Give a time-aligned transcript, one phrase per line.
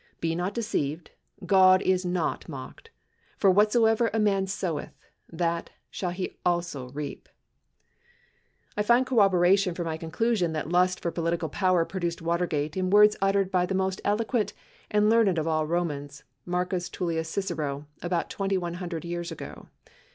[0.19, 1.11] Be not deceived;
[1.45, 2.89] God is not mocked:
[3.37, 4.97] For whatsoever a man soweth,
[5.31, 7.29] that shall he also reap.
[8.75, 13.15] I find corroboration for my conclusion that lust for political power produced Watergate in words
[13.21, 14.53] uttered by the most, eloquent
[14.89, 19.67] and learned of all the Romans, Marcus Tullius Cicero, about 2100 years ago.